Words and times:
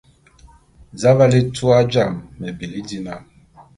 Za 0.99 1.09
aval 1.13 1.31
étua 1.39 1.77
jame 1.93 2.17
me 2.39 2.47
bili 2.57 2.79
dina? 2.87 3.15